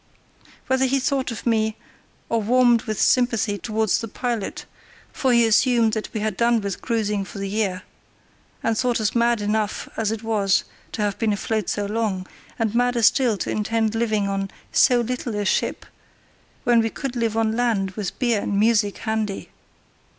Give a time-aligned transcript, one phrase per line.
[0.65, 1.77] Whatever he thought of me,
[2.31, 4.65] I warmed with sympathy towards the pilot,
[5.13, 7.83] for he assumed that we had done with cruising for the year,
[8.63, 12.25] and thought us mad enough as it was to have been afloat so long,
[12.57, 15.85] and madder still to intend living on "so little a ship"
[16.63, 19.49] when we could live on land with beer and music handy.